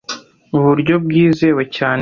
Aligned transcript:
Ubu 0.53 0.63
buryo 0.71 0.93
bwizewe 1.05 1.63
cyane 1.75 1.89